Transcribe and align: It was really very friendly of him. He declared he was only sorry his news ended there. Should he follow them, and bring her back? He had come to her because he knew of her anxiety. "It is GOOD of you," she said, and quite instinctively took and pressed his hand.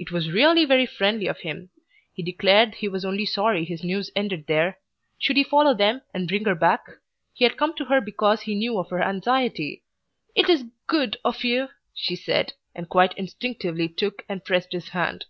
It 0.00 0.10
was 0.10 0.32
really 0.32 0.64
very 0.64 0.84
friendly 0.84 1.28
of 1.28 1.38
him. 1.38 1.70
He 2.12 2.24
declared 2.24 2.74
he 2.74 2.88
was 2.88 3.04
only 3.04 3.24
sorry 3.24 3.64
his 3.64 3.84
news 3.84 4.10
ended 4.16 4.48
there. 4.48 4.78
Should 5.16 5.36
he 5.36 5.44
follow 5.44 5.74
them, 5.74 6.02
and 6.12 6.26
bring 6.26 6.44
her 6.46 6.56
back? 6.56 6.88
He 7.34 7.44
had 7.44 7.56
come 7.56 7.72
to 7.76 7.84
her 7.84 8.00
because 8.00 8.40
he 8.42 8.56
knew 8.56 8.76
of 8.80 8.90
her 8.90 9.00
anxiety. 9.00 9.84
"It 10.34 10.48
is 10.50 10.64
GOOD 10.88 11.18
of 11.24 11.44
you," 11.44 11.68
she 11.94 12.16
said, 12.16 12.54
and 12.74 12.88
quite 12.88 13.16
instinctively 13.16 13.86
took 13.88 14.24
and 14.28 14.44
pressed 14.44 14.72
his 14.72 14.88
hand. 14.88 15.26